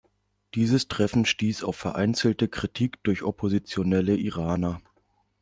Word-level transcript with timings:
Dieses 0.55 0.87
Treffen 0.87 1.25
stieß 1.27 1.63
auf 1.63 1.75
vereinzelte 1.75 2.47
Kritik 2.47 2.97
durch 3.03 3.21
oppositionelle 3.21 4.17
Iraner. 4.17 4.81